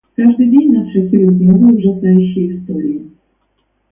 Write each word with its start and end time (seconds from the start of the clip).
Каждый 0.15 0.47
день 0.49 0.73
нас 0.73 0.89
шокируют 0.91 1.39
новые 1.41 1.75
ужасающие 1.75 2.57
истории. 2.57 3.03